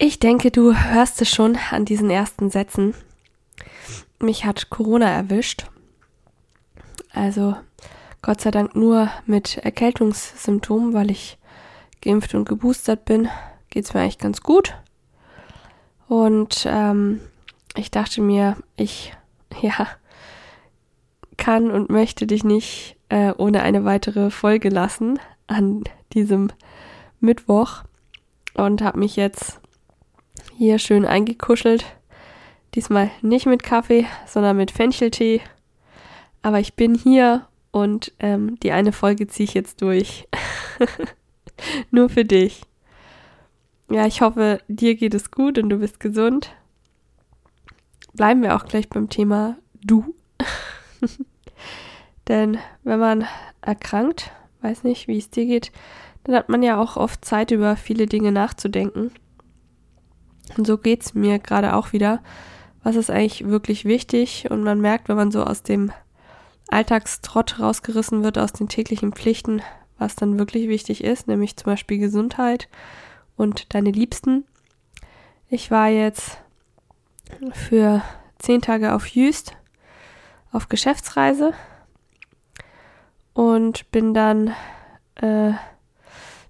Ich 0.00 0.20
denke, 0.20 0.52
du 0.52 0.74
hörst 0.74 1.20
es 1.22 1.28
schon 1.28 1.58
an 1.72 1.84
diesen 1.84 2.08
ersten 2.08 2.50
Sätzen. 2.50 2.94
Mich 4.20 4.44
hat 4.44 4.70
Corona 4.70 5.10
erwischt. 5.10 5.66
Also 7.12 7.56
Gott 8.22 8.40
sei 8.40 8.52
Dank 8.52 8.76
nur 8.76 9.10
mit 9.26 9.56
Erkältungssymptomen, 9.58 10.94
weil 10.94 11.10
ich 11.10 11.36
geimpft 12.00 12.32
und 12.36 12.48
geboostert 12.48 13.06
bin, 13.06 13.28
geht 13.70 13.86
es 13.86 13.94
mir 13.94 14.02
eigentlich 14.02 14.18
ganz 14.18 14.40
gut. 14.40 14.76
Und 16.06 16.64
ähm, 16.68 17.20
ich 17.74 17.90
dachte 17.90 18.20
mir, 18.20 18.56
ich 18.76 19.12
ja 19.60 19.88
kann 21.36 21.72
und 21.72 21.90
möchte 21.90 22.26
dich 22.28 22.44
nicht 22.44 22.96
äh, 23.08 23.32
ohne 23.36 23.62
eine 23.62 23.84
weitere 23.84 24.30
Folge 24.30 24.68
lassen 24.68 25.18
an 25.48 25.82
diesem 26.12 26.50
Mittwoch 27.18 27.82
und 28.54 28.82
habe 28.82 28.98
mich 28.98 29.16
jetzt 29.16 29.60
hier 30.58 30.80
schön 30.80 31.06
eingekuschelt. 31.06 31.86
Diesmal 32.74 33.10
nicht 33.22 33.46
mit 33.46 33.62
Kaffee, 33.62 34.06
sondern 34.26 34.56
mit 34.56 34.72
Fencheltee. 34.72 35.40
Aber 36.42 36.58
ich 36.58 36.74
bin 36.74 36.96
hier 36.96 37.46
und 37.70 38.12
ähm, 38.18 38.58
die 38.60 38.72
eine 38.72 38.90
Folge 38.90 39.28
ziehe 39.28 39.44
ich 39.44 39.54
jetzt 39.54 39.80
durch. 39.82 40.26
Nur 41.92 42.08
für 42.08 42.24
dich. 42.24 42.62
Ja, 43.88 44.06
ich 44.06 44.20
hoffe, 44.20 44.60
dir 44.66 44.96
geht 44.96 45.14
es 45.14 45.30
gut 45.30 45.58
und 45.58 45.70
du 45.70 45.78
bist 45.78 46.00
gesund. 46.00 46.52
Bleiben 48.12 48.42
wir 48.42 48.56
auch 48.56 48.66
gleich 48.66 48.88
beim 48.88 49.08
Thema 49.08 49.56
du. 49.80 50.12
Denn 52.28 52.58
wenn 52.82 52.98
man 52.98 53.26
erkrankt, 53.60 54.32
weiß 54.62 54.82
nicht, 54.82 55.06
wie 55.06 55.18
es 55.18 55.30
dir 55.30 55.46
geht, 55.46 55.70
dann 56.24 56.34
hat 56.34 56.48
man 56.48 56.64
ja 56.64 56.80
auch 56.80 56.96
oft 56.96 57.24
Zeit, 57.24 57.52
über 57.52 57.76
viele 57.76 58.06
Dinge 58.06 58.32
nachzudenken. 58.32 59.12
Und 60.56 60.66
so 60.66 60.78
geht 60.78 61.02
es 61.02 61.14
mir 61.14 61.38
gerade 61.38 61.74
auch 61.74 61.92
wieder. 61.92 62.22
Was 62.82 62.96
ist 62.96 63.10
eigentlich 63.10 63.46
wirklich 63.46 63.84
wichtig? 63.84 64.50
Und 64.50 64.62
man 64.62 64.80
merkt, 64.80 65.08
wenn 65.08 65.16
man 65.16 65.30
so 65.30 65.44
aus 65.44 65.62
dem 65.62 65.92
Alltagstrott 66.68 67.60
rausgerissen 67.60 68.22
wird, 68.22 68.38
aus 68.38 68.52
den 68.52 68.68
täglichen 68.68 69.12
Pflichten, 69.12 69.62
was 69.98 70.14
dann 70.14 70.38
wirklich 70.38 70.68
wichtig 70.68 71.04
ist, 71.04 71.26
nämlich 71.26 71.56
zum 71.56 71.66
Beispiel 71.66 71.98
Gesundheit 71.98 72.68
und 73.36 73.74
deine 73.74 73.90
Liebsten. 73.90 74.44
Ich 75.48 75.70
war 75.70 75.88
jetzt 75.88 76.38
für 77.52 78.02
zehn 78.38 78.60
Tage 78.60 78.94
auf 78.94 79.06
Jüst 79.06 79.56
auf 80.52 80.68
Geschäftsreise 80.68 81.52
und 83.34 83.90
bin 83.90 84.14
dann 84.14 84.54
äh, 85.16 85.52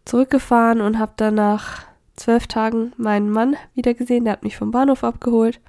zurückgefahren 0.05 0.81
und 0.81 0.99
habe 0.99 1.13
dann 1.17 1.35
nach 1.35 1.88
zwölf 2.19 2.47
Tagen 2.47 2.93
meinen 2.97 3.31
Mann 3.31 3.57
wiedergesehen. 3.75 4.25
Der 4.25 4.35
hat 4.35 4.45
mich 4.45 4.57
vom 4.57 4.71
Bahnhof 4.71 5.05
abgeholt. 5.05 5.61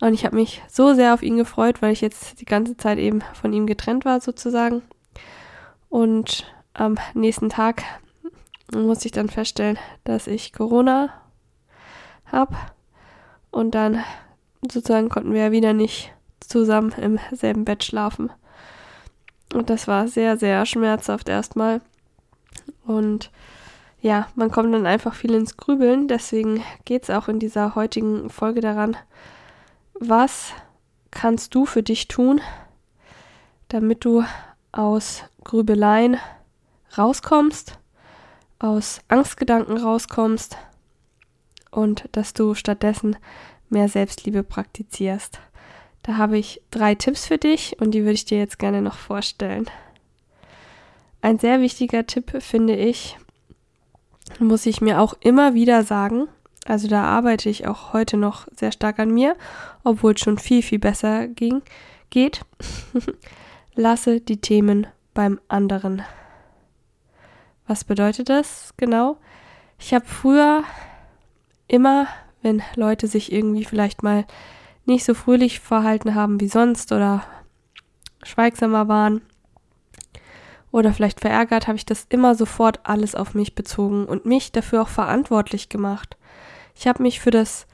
Und 0.00 0.12
ich 0.12 0.24
habe 0.24 0.36
mich 0.36 0.62
so 0.68 0.94
sehr 0.94 1.14
auf 1.14 1.22
ihn 1.22 1.36
gefreut, 1.36 1.80
weil 1.80 1.92
ich 1.92 2.00
jetzt 2.00 2.40
die 2.40 2.44
ganze 2.44 2.76
Zeit 2.76 2.98
eben 2.98 3.22
von 3.32 3.52
ihm 3.52 3.66
getrennt 3.66 4.04
war 4.04 4.20
sozusagen. 4.20 4.82
Und 5.88 6.52
am 6.74 6.96
nächsten 7.14 7.48
Tag 7.48 7.82
musste 8.72 9.06
ich 9.06 9.12
dann 9.12 9.28
feststellen, 9.28 9.78
dass 10.02 10.26
ich 10.26 10.52
Corona 10.52 11.10
habe. 12.26 12.56
Und 13.50 13.74
dann 13.74 14.02
sozusagen 14.62 15.08
konnten 15.08 15.32
wir 15.32 15.42
ja 15.42 15.52
wieder 15.52 15.72
nicht 15.72 16.12
zusammen 16.40 16.92
im 17.00 17.18
selben 17.32 17.64
Bett 17.64 17.84
schlafen. 17.84 18.30
Und 19.54 19.70
das 19.70 19.86
war 19.86 20.08
sehr, 20.08 20.36
sehr 20.36 20.66
schmerzhaft 20.66 21.28
erstmal. 21.28 21.80
Und 22.84 23.30
ja, 24.04 24.28
man 24.34 24.50
kommt 24.50 24.74
dann 24.74 24.84
einfach 24.84 25.14
viel 25.14 25.32
ins 25.32 25.56
Grübeln. 25.56 26.08
Deswegen 26.08 26.62
geht 26.84 27.04
es 27.04 27.10
auch 27.10 27.26
in 27.26 27.38
dieser 27.38 27.74
heutigen 27.74 28.28
Folge 28.28 28.60
daran, 28.60 28.98
was 29.94 30.52
kannst 31.10 31.54
du 31.54 31.64
für 31.64 31.82
dich 31.82 32.06
tun, 32.06 32.42
damit 33.68 34.04
du 34.04 34.22
aus 34.72 35.22
Grübeleien 35.42 36.18
rauskommst, 36.98 37.78
aus 38.58 39.00
Angstgedanken 39.08 39.78
rauskommst 39.78 40.58
und 41.70 42.04
dass 42.12 42.34
du 42.34 42.52
stattdessen 42.52 43.16
mehr 43.70 43.88
Selbstliebe 43.88 44.42
praktizierst. 44.42 45.40
Da 46.02 46.18
habe 46.18 46.36
ich 46.36 46.60
drei 46.70 46.94
Tipps 46.94 47.24
für 47.24 47.38
dich 47.38 47.80
und 47.80 47.92
die 47.92 48.02
würde 48.02 48.12
ich 48.12 48.26
dir 48.26 48.36
jetzt 48.36 48.58
gerne 48.58 48.82
noch 48.82 48.98
vorstellen. 48.98 49.64
Ein 51.22 51.38
sehr 51.38 51.62
wichtiger 51.62 52.06
Tipp 52.06 52.42
finde 52.42 52.76
ich, 52.76 53.16
muss 54.40 54.66
ich 54.66 54.80
mir 54.80 55.00
auch 55.00 55.14
immer 55.20 55.54
wieder 55.54 55.82
sagen, 55.82 56.28
also 56.66 56.88
da 56.88 57.04
arbeite 57.04 57.48
ich 57.48 57.66
auch 57.66 57.92
heute 57.92 58.16
noch 58.16 58.46
sehr 58.56 58.72
stark 58.72 58.98
an 58.98 59.10
mir, 59.10 59.36
obwohl 59.82 60.14
es 60.14 60.20
schon 60.20 60.38
viel, 60.38 60.62
viel 60.62 60.78
besser 60.78 61.28
ging, 61.28 61.62
geht. 62.10 62.40
Lasse 63.74 64.20
die 64.20 64.40
Themen 64.40 64.86
beim 65.12 65.40
anderen. 65.48 66.02
Was 67.66 67.84
bedeutet 67.84 68.28
das 68.28 68.74
genau? 68.76 69.18
Ich 69.78 69.92
habe 69.92 70.06
früher 70.06 70.64
immer, 71.68 72.06
wenn 72.42 72.62
Leute 72.76 73.08
sich 73.08 73.32
irgendwie 73.32 73.64
vielleicht 73.64 74.02
mal 74.02 74.24
nicht 74.86 75.04
so 75.04 75.14
fröhlich 75.14 75.60
verhalten 75.60 76.14
haben 76.14 76.40
wie 76.40 76.48
sonst 76.48 76.92
oder 76.92 77.24
schweigsamer 78.22 78.88
waren 78.88 79.22
oder 80.74 80.92
vielleicht 80.92 81.20
verärgert, 81.20 81.68
habe 81.68 81.76
ich 81.76 81.86
das 81.86 82.04
immer 82.08 82.34
sofort 82.34 82.80
alles 82.82 83.14
auf 83.14 83.32
mich 83.34 83.54
bezogen 83.54 84.06
und 84.06 84.26
mich 84.26 84.50
dafür 84.50 84.82
auch 84.82 84.88
verantwortlich 84.88 85.68
gemacht. 85.68 86.16
Ich 86.74 86.88
habe 86.88 87.00
mich 87.00 87.20
für 87.20 87.30
das 87.30 87.68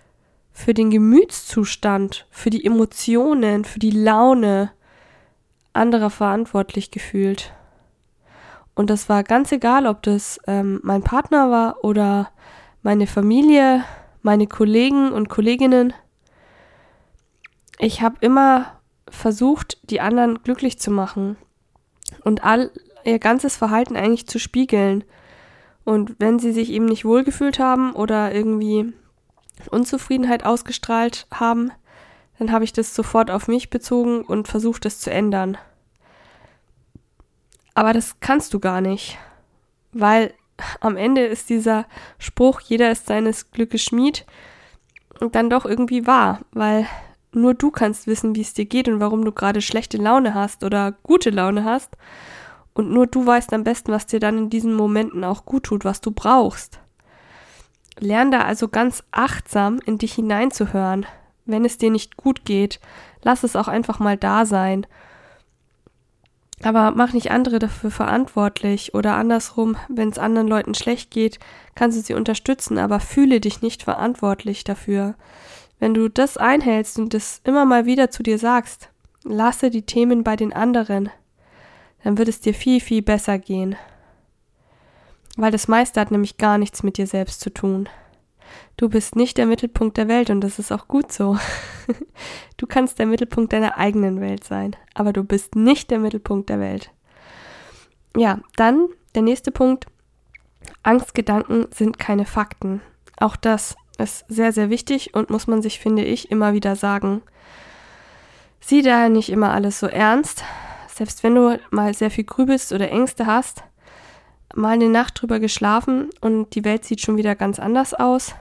für 0.52 0.74
den 0.74 0.90
Gemütszustand, 0.90 2.26
für 2.30 2.50
die 2.50 2.62
Emotionen, 2.62 3.64
für 3.64 3.78
die 3.78 3.90
Laune 3.90 4.70
anderer 5.72 6.10
verantwortlich 6.10 6.90
gefühlt. 6.90 7.54
Und 8.74 8.90
das 8.90 9.08
war 9.08 9.22
ganz 9.22 9.50
egal, 9.50 9.86
ob 9.86 10.02
das 10.02 10.38
ähm, 10.46 10.80
mein 10.82 11.02
Partner 11.02 11.50
war 11.50 11.82
oder 11.82 12.28
meine 12.82 13.06
Familie, 13.06 13.82
meine 14.20 14.46
Kollegen 14.46 15.10
und 15.10 15.30
Kolleginnen. 15.30 15.94
Ich 17.78 18.02
habe 18.02 18.16
immer 18.20 18.78
versucht, 19.08 19.78
die 19.88 20.02
anderen 20.02 20.42
glücklich 20.42 20.78
zu 20.78 20.90
machen 20.90 21.38
und 22.24 22.44
all 22.44 22.70
ihr 23.04 23.18
ganzes 23.18 23.56
Verhalten 23.56 23.96
eigentlich 23.96 24.26
zu 24.26 24.38
spiegeln. 24.38 25.04
Und 25.84 26.16
wenn 26.18 26.38
sie 26.38 26.52
sich 26.52 26.70
eben 26.70 26.86
nicht 26.86 27.04
wohlgefühlt 27.04 27.58
haben 27.58 27.92
oder 27.92 28.34
irgendwie 28.34 28.92
Unzufriedenheit 29.70 30.44
ausgestrahlt 30.44 31.26
haben, 31.32 31.72
dann 32.38 32.52
habe 32.52 32.64
ich 32.64 32.72
das 32.72 32.94
sofort 32.94 33.30
auf 33.30 33.48
mich 33.48 33.70
bezogen 33.70 34.22
und 34.22 34.48
versucht, 34.48 34.84
das 34.84 35.00
zu 35.00 35.10
ändern. 35.10 35.58
Aber 37.74 37.92
das 37.92 38.20
kannst 38.20 38.54
du 38.54 38.60
gar 38.60 38.80
nicht, 38.80 39.18
weil 39.92 40.34
am 40.80 40.96
Ende 40.96 41.24
ist 41.24 41.48
dieser 41.50 41.86
Spruch, 42.18 42.60
jeder 42.60 42.90
ist 42.90 43.06
seines 43.06 43.50
Glückes 43.50 43.82
Schmied, 43.82 44.26
dann 45.32 45.50
doch 45.50 45.64
irgendwie 45.64 46.06
wahr, 46.06 46.40
weil 46.52 46.86
nur 47.32 47.54
du 47.54 47.70
kannst 47.70 48.06
wissen, 48.06 48.34
wie 48.34 48.40
es 48.40 48.54
dir 48.54 48.64
geht 48.64 48.88
und 48.88 49.00
warum 49.00 49.24
du 49.24 49.32
gerade 49.32 49.60
schlechte 49.60 49.98
Laune 49.98 50.34
hast 50.34 50.64
oder 50.64 50.92
gute 51.02 51.30
Laune 51.30 51.64
hast. 51.64 51.96
Und 52.74 52.90
nur 52.90 53.06
du 53.06 53.26
weißt 53.26 53.52
am 53.52 53.64
besten, 53.64 53.92
was 53.92 54.06
dir 54.06 54.20
dann 54.20 54.38
in 54.38 54.50
diesen 54.50 54.74
Momenten 54.74 55.24
auch 55.24 55.44
gut 55.44 55.64
tut, 55.64 55.84
was 55.84 56.00
du 56.00 56.12
brauchst. 56.12 56.78
Lern 57.98 58.30
da 58.30 58.42
also 58.42 58.68
ganz 58.68 59.02
achtsam 59.10 59.80
in 59.84 59.98
dich 59.98 60.14
hineinzuhören. 60.14 61.06
Wenn 61.44 61.64
es 61.64 61.78
dir 61.78 61.90
nicht 61.90 62.16
gut 62.16 62.44
geht, 62.44 62.80
lass 63.22 63.44
es 63.44 63.56
auch 63.56 63.68
einfach 63.68 63.98
mal 63.98 64.16
da 64.16 64.46
sein 64.46 64.86
aber 66.62 66.92
mach 66.94 67.12
nicht 67.12 67.30
andere 67.30 67.58
dafür 67.58 67.90
verantwortlich 67.90 68.94
oder 68.94 69.14
andersrum, 69.14 69.76
wenn 69.88 70.10
es 70.10 70.18
anderen 70.18 70.48
Leuten 70.48 70.74
schlecht 70.74 71.10
geht, 71.10 71.38
kannst 71.74 71.96
du 71.96 72.02
sie 72.02 72.14
unterstützen, 72.14 72.78
aber 72.78 73.00
fühle 73.00 73.40
dich 73.40 73.62
nicht 73.62 73.82
verantwortlich 73.82 74.64
dafür. 74.64 75.14
Wenn 75.78 75.94
du 75.94 76.08
das 76.10 76.36
einhältst 76.36 76.98
und 76.98 77.14
das 77.14 77.40
immer 77.44 77.64
mal 77.64 77.86
wieder 77.86 78.10
zu 78.10 78.22
dir 78.22 78.38
sagst, 78.38 78.90
lasse 79.24 79.70
die 79.70 79.82
Themen 79.82 80.22
bei 80.22 80.36
den 80.36 80.52
anderen, 80.52 81.08
dann 82.02 82.18
wird 82.18 82.28
es 82.28 82.40
dir 82.40 82.54
viel, 82.54 82.80
viel 82.80 83.02
besser 83.02 83.38
gehen. 83.38 83.76
weil 85.36 85.52
das 85.52 85.68
meiste 85.68 86.00
hat 86.00 86.10
nämlich 86.10 86.36
gar 86.38 86.58
nichts 86.58 86.82
mit 86.82 86.98
dir 86.98 87.06
selbst 87.06 87.40
zu 87.40 87.50
tun. 87.50 87.88
Du 88.76 88.88
bist 88.88 89.14
nicht 89.14 89.38
der 89.38 89.46
Mittelpunkt 89.46 89.96
der 89.96 90.08
Welt 90.08 90.28
und 90.28 90.40
das 90.40 90.58
ist 90.58 90.72
auch 90.72 90.88
gut 90.88 91.12
so. 91.12 91.38
Du 92.56 92.66
kannst 92.66 92.98
der 92.98 93.06
Mittelpunkt 93.06 93.54
deiner 93.54 93.78
eigenen 93.78 94.20
Welt 94.20 94.44
sein, 94.44 94.76
aber 94.92 95.14
du 95.14 95.24
bist 95.24 95.54
nicht 95.54 95.90
der 95.90 95.98
Mittelpunkt 95.98 96.50
der 96.50 96.60
Welt. 96.60 96.90
Ja, 98.14 98.40
dann 98.56 98.88
der 99.14 99.22
nächste 99.22 99.50
Punkt. 99.50 99.86
Angstgedanken 100.82 101.68
sind 101.72 101.98
keine 101.98 102.26
Fakten. 102.26 102.82
Auch 103.18 103.36
das 103.36 103.76
ist 103.96 104.26
sehr, 104.28 104.52
sehr 104.52 104.68
wichtig 104.68 105.14
und 105.14 105.30
muss 105.30 105.46
man 105.46 105.62
sich, 105.62 105.78
finde 105.78 106.04
ich, 106.04 106.30
immer 106.30 106.52
wieder 106.52 106.76
sagen. 106.76 107.22
Sieh 108.60 108.82
daher 108.82 109.08
nicht 109.08 109.30
immer 109.30 109.52
alles 109.52 109.80
so 109.80 109.86
ernst. 109.86 110.44
Selbst 110.94 111.22
wenn 111.22 111.34
du 111.34 111.58
mal 111.70 111.94
sehr 111.94 112.10
viel 112.10 112.24
grübelst 112.24 112.72
oder 112.72 112.90
Ängste 112.90 113.26
hast, 113.26 113.62
mal 114.54 114.72
eine 114.72 114.88
Nacht 114.88 115.20
drüber 115.20 115.40
geschlafen 115.40 116.10
und 116.20 116.54
die 116.54 116.64
Welt 116.64 116.84
sieht 116.84 117.00
schon 117.00 117.16
wieder 117.16 117.34
ganz 117.34 117.58
anders 117.58 117.94
aus. 117.94 118.34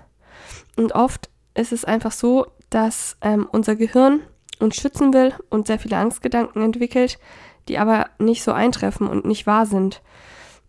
Und 0.75 0.93
oft 0.93 1.29
ist 1.53 1.71
es 1.71 1.85
einfach 1.85 2.11
so, 2.11 2.47
dass 2.69 3.17
ähm, 3.21 3.47
unser 3.51 3.75
Gehirn 3.75 4.21
uns 4.59 4.75
schützen 4.75 5.13
will 5.13 5.33
und 5.49 5.67
sehr 5.67 5.79
viele 5.79 5.97
Angstgedanken 5.97 6.61
entwickelt, 6.61 7.19
die 7.67 7.77
aber 7.77 8.07
nicht 8.17 8.43
so 8.43 8.51
eintreffen 8.51 9.07
und 9.07 9.25
nicht 9.25 9.47
wahr 9.47 9.65
sind. 9.65 10.01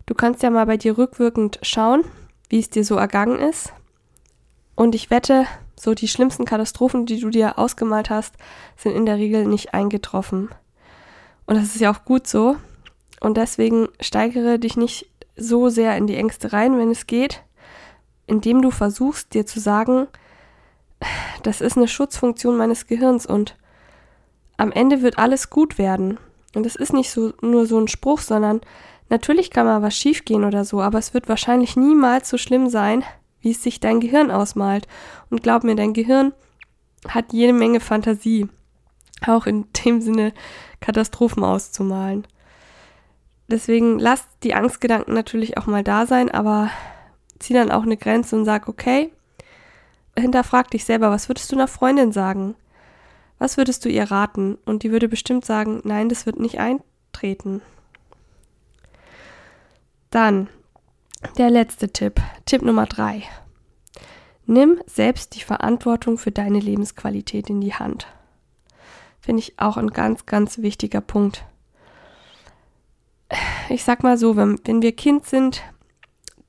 Du 0.05 0.13
kannst 0.13 0.43
ja 0.43 0.49
mal 0.49 0.65
bei 0.65 0.77
dir 0.77 0.97
rückwirkend 0.97 1.59
schauen, 1.61 2.03
wie 2.49 2.59
es 2.59 2.69
dir 2.69 2.83
so 2.83 2.95
ergangen 2.95 3.39
ist. 3.39 3.73
Und 4.75 4.95
ich 4.95 5.09
wette, 5.09 5.45
so 5.75 5.93
die 5.93 6.07
schlimmsten 6.07 6.45
Katastrophen, 6.45 7.05
die 7.05 7.19
du 7.19 7.29
dir 7.29 7.57
ausgemalt 7.57 8.09
hast, 8.09 8.35
sind 8.77 8.95
in 8.95 9.05
der 9.05 9.17
Regel 9.17 9.45
nicht 9.45 9.73
eingetroffen. 9.73 10.49
Und 11.45 11.55
das 11.55 11.75
ist 11.75 11.79
ja 11.79 11.91
auch 11.91 12.05
gut 12.05 12.27
so. 12.27 12.57
Und 13.19 13.37
deswegen 13.37 13.87
steigere 13.99 14.59
dich 14.59 14.77
nicht 14.77 15.07
so 15.35 15.69
sehr 15.69 15.95
in 15.97 16.07
die 16.07 16.15
Ängste 16.15 16.53
rein, 16.53 16.77
wenn 16.77 16.91
es 16.91 17.07
geht, 17.07 17.43
indem 18.27 18.61
du 18.61 18.71
versuchst, 18.71 19.33
dir 19.33 19.45
zu 19.45 19.59
sagen, 19.59 20.07
das 21.43 21.61
ist 21.61 21.77
eine 21.77 21.87
Schutzfunktion 21.87 22.57
meines 22.57 22.87
Gehirns 22.87 23.25
und 23.25 23.55
am 24.57 24.71
Ende 24.71 25.01
wird 25.01 25.17
alles 25.17 25.49
gut 25.49 25.77
werden. 25.77 26.19
Und 26.53 26.65
es 26.65 26.75
ist 26.75 26.93
nicht 26.93 27.09
so, 27.11 27.33
nur 27.41 27.65
so 27.65 27.79
ein 27.79 27.87
Spruch, 27.87 28.19
sondern 28.19 28.61
natürlich 29.09 29.49
kann 29.49 29.65
mal 29.65 29.81
was 29.81 29.95
schiefgehen 29.95 30.43
oder 30.43 30.65
so, 30.65 30.81
aber 30.81 30.99
es 30.99 31.13
wird 31.13 31.29
wahrscheinlich 31.29 31.75
niemals 31.75 32.29
so 32.29 32.37
schlimm 32.37 32.69
sein, 32.69 33.03
wie 33.39 33.51
es 33.51 33.63
sich 33.63 33.79
dein 33.79 33.99
Gehirn 33.99 34.29
ausmalt. 34.29 34.87
Und 35.29 35.41
glaub 35.41 35.63
mir, 35.63 35.75
dein 35.75 35.93
Gehirn 35.93 36.33
hat 37.07 37.33
jede 37.33 37.53
Menge 37.53 37.79
Fantasie. 37.79 38.47
Auch 39.25 39.45
in 39.45 39.65
dem 39.85 40.01
Sinne, 40.01 40.33
Katastrophen 40.79 41.43
auszumalen. 41.43 42.27
Deswegen 43.47 43.99
lass 43.99 44.27
die 44.43 44.53
Angstgedanken 44.53 45.13
natürlich 45.13 45.57
auch 45.57 45.67
mal 45.67 45.83
da 45.83 46.05
sein, 46.05 46.31
aber 46.31 46.69
zieh 47.39 47.53
dann 47.53 47.71
auch 47.71 47.83
eine 47.83 47.97
Grenze 47.97 48.35
und 48.35 48.45
sag, 48.45 48.67
okay, 48.67 49.11
hinterfrag 50.17 50.69
dich 50.71 50.85
selber, 50.85 51.11
was 51.11 51.29
würdest 51.29 51.51
du 51.51 51.55
einer 51.55 51.67
Freundin 51.67 52.11
sagen? 52.11 52.55
Was 53.39 53.57
würdest 53.57 53.83
du 53.83 53.89
ihr 53.89 54.09
raten? 54.09 54.57
Und 54.65 54.83
die 54.83 54.91
würde 54.91 55.09
bestimmt 55.09 55.45
sagen, 55.45 55.81
nein, 55.83 56.09
das 56.09 56.25
wird 56.25 56.39
nicht 56.39 56.59
eintreten. 56.59 57.61
Dann 60.11 60.47
der 61.37 61.49
letzte 61.49 61.89
Tipp, 61.89 62.21
Tipp 62.45 62.61
Nummer 62.61 62.85
drei. 62.85 63.23
Nimm 64.45 64.79
selbst 64.85 65.35
die 65.35 65.43
Verantwortung 65.43 66.17
für 66.17 66.31
deine 66.31 66.59
Lebensqualität 66.59 67.49
in 67.49 67.61
die 67.61 67.73
Hand. 67.73 68.07
Finde 69.21 69.39
ich 69.41 69.59
auch 69.59 69.77
ein 69.77 69.91
ganz, 69.91 70.25
ganz 70.25 70.57
wichtiger 70.59 71.01
Punkt 71.01 71.45
ich 73.69 73.83
sag 73.83 74.03
mal 74.03 74.17
so, 74.17 74.35
wenn, 74.35 74.59
wenn 74.65 74.81
wir 74.81 74.91
Kind 74.91 75.25
sind, 75.25 75.61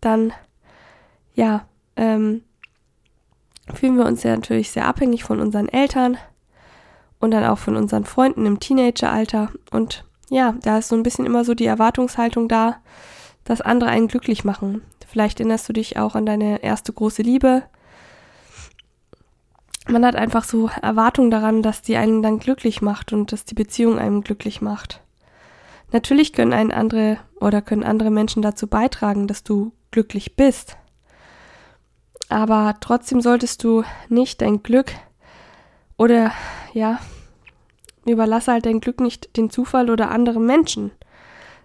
dann 0.00 0.32
ja, 1.34 1.66
ähm, 1.96 2.42
fühlen 3.72 3.96
wir 3.96 4.06
uns 4.06 4.22
ja 4.22 4.34
natürlich 4.34 4.70
sehr 4.70 4.86
abhängig 4.86 5.24
von 5.24 5.40
unseren 5.40 5.68
Eltern 5.68 6.18
und 7.20 7.30
dann 7.30 7.44
auch 7.44 7.58
von 7.58 7.76
unseren 7.76 8.04
Freunden 8.04 8.44
im 8.46 8.60
Teenageralter. 8.60 9.50
Und 9.70 10.04
ja, 10.28 10.54
da 10.62 10.78
ist 10.78 10.88
so 10.88 10.96
ein 10.96 11.02
bisschen 11.02 11.26
immer 11.26 11.44
so 11.44 11.54
die 11.54 11.66
Erwartungshaltung 11.66 12.48
da, 12.48 12.76
dass 13.44 13.60
andere 13.60 13.90
einen 13.90 14.08
glücklich 14.08 14.44
machen. 14.44 14.82
Vielleicht 15.06 15.40
erinnerst 15.40 15.68
du 15.68 15.72
dich 15.72 15.98
auch 15.98 16.14
an 16.14 16.26
deine 16.26 16.62
erste 16.62 16.92
große 16.92 17.22
Liebe. 17.22 17.62
Man 19.88 20.06
hat 20.06 20.14
einfach 20.14 20.44
so 20.44 20.70
Erwartungen 20.80 21.30
daran, 21.30 21.62
dass 21.62 21.82
die 21.82 21.96
einen 21.96 22.22
dann 22.22 22.38
glücklich 22.38 22.82
macht 22.82 23.12
und 23.12 23.32
dass 23.32 23.44
die 23.44 23.54
Beziehung 23.54 23.98
einem 23.98 24.22
glücklich 24.22 24.60
macht. 24.60 25.02
Natürlich 25.90 26.32
können 26.32 26.52
einen 26.52 26.72
andere 26.72 27.18
oder 27.40 27.60
können 27.60 27.84
andere 27.84 28.10
Menschen 28.10 28.42
dazu 28.42 28.66
beitragen, 28.66 29.26
dass 29.26 29.42
du 29.42 29.72
glücklich 29.90 30.36
bist. 30.36 30.76
Aber 32.28 32.76
trotzdem 32.80 33.20
solltest 33.20 33.62
du 33.64 33.82
nicht 34.08 34.40
dein 34.40 34.62
Glück 34.62 34.92
oder 35.98 36.32
ja, 36.72 36.98
überlasse 38.06 38.52
halt 38.52 38.66
dein 38.66 38.80
Glück 38.80 39.00
nicht 39.00 39.36
den 39.36 39.50
Zufall 39.50 39.90
oder 39.90 40.10
anderen 40.10 40.46
Menschen, 40.46 40.92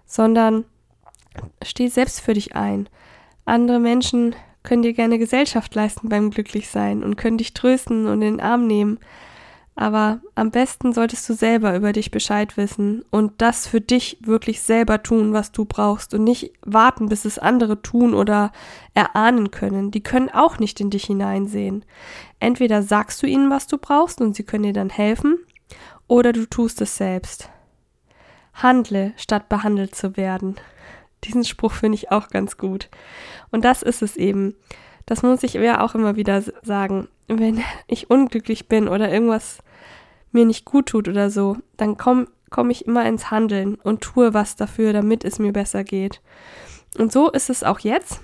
sondern 0.04 0.64
steh 1.62 1.88
selbst 1.88 2.20
für 2.20 2.34
dich 2.34 2.54
ein. 2.54 2.88
Andere 3.44 3.78
Menschen 3.78 4.34
können 4.62 4.82
dir 4.82 4.92
gerne 4.92 5.18
Gesellschaft 5.18 5.74
leisten 5.74 6.08
beim 6.08 6.30
Glücklichsein 6.30 7.02
und 7.02 7.16
können 7.16 7.38
dich 7.38 7.54
trösten 7.54 8.06
und 8.06 8.22
in 8.22 8.36
den 8.36 8.40
Arm 8.40 8.66
nehmen. 8.66 8.98
Aber 9.74 10.20
am 10.34 10.50
besten 10.50 10.92
solltest 10.92 11.28
du 11.28 11.34
selber 11.34 11.76
über 11.76 11.92
dich 11.92 12.10
Bescheid 12.10 12.56
wissen 12.56 13.04
und 13.10 13.40
das 13.40 13.68
für 13.68 13.80
dich 13.80 14.18
wirklich 14.20 14.60
selber 14.60 15.04
tun, 15.04 15.32
was 15.32 15.52
du 15.52 15.64
brauchst 15.64 16.14
und 16.14 16.24
nicht 16.24 16.52
warten, 16.62 17.08
bis 17.08 17.24
es 17.24 17.38
andere 17.38 17.80
tun 17.80 18.12
oder 18.12 18.50
erahnen 18.94 19.52
können. 19.52 19.92
Die 19.92 20.02
können 20.02 20.30
auch 20.30 20.58
nicht 20.58 20.80
in 20.80 20.90
dich 20.90 21.04
hineinsehen. 21.04 21.84
Entweder 22.40 22.82
sagst 22.82 23.22
du 23.22 23.28
ihnen, 23.28 23.50
was 23.50 23.68
du 23.68 23.78
brauchst 23.78 24.20
und 24.20 24.34
sie 24.34 24.42
können 24.42 24.64
dir 24.64 24.72
dann 24.72 24.90
helfen, 24.90 25.38
oder 26.08 26.32
du 26.32 26.46
tust 26.46 26.80
es 26.80 26.96
selbst. 26.96 27.48
Handle, 28.54 29.12
statt 29.16 29.48
behandelt 29.48 29.94
zu 29.94 30.16
werden. 30.16 30.56
Diesen 31.24 31.44
Spruch 31.44 31.72
finde 31.72 31.96
ich 31.96 32.10
auch 32.10 32.28
ganz 32.28 32.56
gut. 32.56 32.88
Und 33.50 33.64
das 33.64 33.82
ist 33.82 34.02
es 34.02 34.16
eben. 34.16 34.54
Das 35.06 35.22
muss 35.22 35.42
ich 35.42 35.54
ja 35.54 35.80
auch 35.80 35.94
immer 35.94 36.16
wieder 36.16 36.42
sagen. 36.62 37.08
Wenn 37.26 37.62
ich 37.86 38.10
unglücklich 38.10 38.68
bin 38.68 38.88
oder 38.88 39.10
irgendwas 39.10 39.58
mir 40.32 40.44
nicht 40.44 40.64
gut 40.64 40.86
tut 40.86 41.08
oder 41.08 41.30
so, 41.30 41.56
dann 41.76 41.96
komme 41.96 42.26
komm 42.50 42.70
ich 42.70 42.86
immer 42.86 43.04
ins 43.04 43.30
Handeln 43.30 43.74
und 43.74 44.00
tue 44.00 44.32
was 44.32 44.56
dafür, 44.56 44.94
damit 44.94 45.22
es 45.22 45.38
mir 45.38 45.52
besser 45.52 45.84
geht. 45.84 46.22
Und 46.96 47.12
so 47.12 47.30
ist 47.30 47.50
es 47.50 47.62
auch 47.62 47.80
jetzt, 47.80 48.20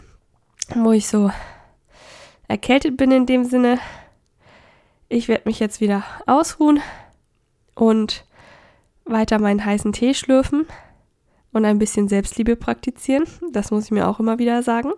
wo 0.74 0.92
ich 0.92 1.08
so 1.08 1.30
erkältet 2.48 2.96
bin 2.96 3.10
in 3.10 3.26
dem 3.26 3.44
Sinne. 3.44 3.78
Ich 5.10 5.28
werde 5.28 5.42
mich 5.46 5.60
jetzt 5.60 5.82
wieder 5.82 6.04
ausruhen 6.26 6.80
und 7.74 8.24
weiter 9.04 9.38
meinen 9.38 9.64
heißen 9.64 9.92
Tee 9.92 10.14
schlürfen 10.14 10.66
und 11.54 11.64
ein 11.64 11.78
bisschen 11.78 12.08
Selbstliebe 12.08 12.56
praktizieren. 12.56 13.24
Das 13.52 13.70
muss 13.70 13.86
ich 13.86 13.90
mir 13.90 14.06
auch 14.06 14.20
immer 14.20 14.38
wieder 14.38 14.62
sagen. 14.62 14.92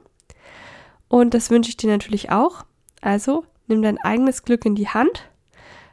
Und 1.09 1.35
das 1.35 1.51
wünsche 1.51 1.71
ich 1.71 1.77
dir 1.77 1.91
natürlich 1.91 2.33
auch. 2.33 2.65
Also 3.01 3.45
nimm 3.69 3.83
dein 3.83 3.99
eigenes 3.99 4.43
Glück 4.43 4.65
in 4.65 4.75
die 4.75 4.89
Hand 4.89 5.29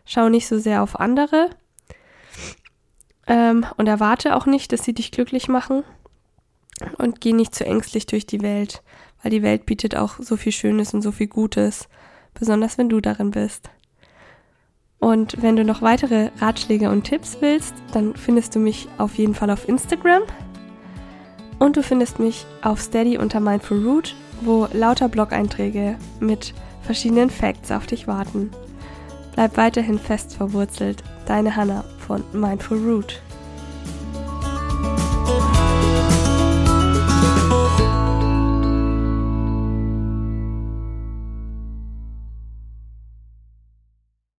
Schau 0.06 0.30
nicht 0.30 0.48
so 0.48 0.60
sehr 0.60 0.84
auf 0.84 1.00
andere 1.00 1.50
ähm, 3.28 3.66
und 3.78 3.88
erwarte 3.88 4.36
auch 4.36 4.46
nicht, 4.46 4.72
dass 4.74 4.84
sie 4.84 4.94
dich 4.94 5.12
glücklich 5.12 5.48
machen. 5.48 5.84
Und 6.98 7.22
geh 7.22 7.34
nicht 7.34 7.56
zu 7.56 7.66
ängstlich 7.66 8.06
durch 8.08 8.26
die 8.26 8.42
Welt, 8.42 8.84
weil 9.22 9.32
die 9.32 9.44
Welt 9.44 9.66
bietet 9.66 9.96
auch 9.96 10.16
so 10.20 10.36
viel 10.36 10.52
Schönes 10.52 10.94
und 10.94 11.02
so 11.02 11.12
viel 11.12 11.28
Gutes, 11.28 11.88
besonders 12.34 12.78
wenn 12.78 12.90
du 12.90 13.00
darin 13.00 13.32
bist. 13.32 13.70
Und 15.00 15.42
wenn 15.42 15.56
du 15.56 15.64
noch 15.64 15.82
weitere 15.82 16.32
Ratschläge 16.40 16.90
und 16.90 17.04
Tipps 17.04 17.38
willst, 17.40 17.76
dann 17.94 18.16
findest 18.16 18.56
du 18.56 18.60
mich 18.60 18.88
auf 18.98 19.16
jeden 19.16 19.36
Fall 19.36 19.50
auf 19.50 19.70
Instagram. 19.70 20.24
Und 21.64 21.78
du 21.78 21.82
findest 21.82 22.20
mich 22.20 22.46
auf 22.62 22.82
Steady 22.82 23.18
unter 23.18 23.40
Mindful 23.40 23.88
Root, 23.88 24.16
wo 24.42 24.68
lauter 24.74 25.08
Blog-Einträge 25.08 25.96
mit 26.20 26.54
verschiedenen 26.82 27.30
Facts 27.30 27.72
auf 27.72 27.86
dich 27.86 28.06
warten. 28.06 28.52
Bleib 29.34 29.56
weiterhin 29.56 29.98
fest 29.98 30.36
verwurzelt. 30.36 31.02
Deine 31.26 31.56
Hannah 31.56 31.86
von 32.06 32.22
Mindful 32.34 32.80
Root. 32.80 33.22